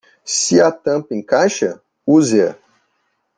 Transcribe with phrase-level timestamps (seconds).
[0.35, 1.69] Se a tampa encaixa?,
[2.15, 2.49] use-a.